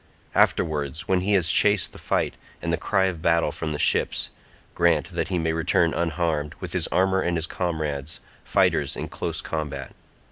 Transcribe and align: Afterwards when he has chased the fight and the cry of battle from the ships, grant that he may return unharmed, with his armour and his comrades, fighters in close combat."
Afterwards 0.33 1.07
when 1.07 1.19
he 1.19 1.33
has 1.33 1.51
chased 1.51 1.91
the 1.91 1.99
fight 1.99 2.33
and 2.59 2.73
the 2.73 2.77
cry 2.77 3.05
of 3.05 3.21
battle 3.21 3.51
from 3.51 3.71
the 3.71 3.77
ships, 3.77 4.31
grant 4.73 5.11
that 5.11 5.27
he 5.27 5.37
may 5.37 5.53
return 5.53 5.93
unharmed, 5.93 6.55
with 6.59 6.73
his 6.73 6.87
armour 6.87 7.21
and 7.21 7.37
his 7.37 7.45
comrades, 7.45 8.19
fighters 8.43 8.97
in 8.97 9.09
close 9.09 9.41
combat." 9.41 9.91